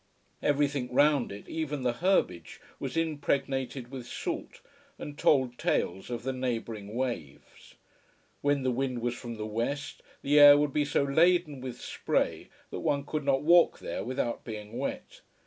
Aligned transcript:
Everything 0.41 0.91
round 0.91 1.31
it, 1.31 1.47
even 1.47 1.83
the 1.83 1.93
herbage, 1.93 2.59
was 2.79 2.97
impregnated 2.97 3.91
with 3.91 4.07
salt, 4.07 4.59
and 4.97 5.15
told 5.15 5.59
tales 5.59 6.09
of 6.09 6.23
the 6.23 6.33
neighbouring 6.33 6.95
waves. 6.95 7.75
When 8.41 8.63
the 8.63 8.71
wind 8.71 9.03
was 9.03 9.13
from 9.13 9.35
the 9.35 9.45
west 9.45 10.01
the 10.23 10.39
air 10.39 10.57
would 10.57 10.73
be 10.73 10.85
so 10.85 11.03
laden 11.03 11.61
with 11.61 11.79
spray 11.79 12.49
that 12.71 12.79
one 12.79 13.05
could 13.05 13.23
not 13.23 13.43
walk 13.43 13.77
there 13.77 14.03
without 14.03 14.43
being 14.43 14.79
wet. 14.79 15.21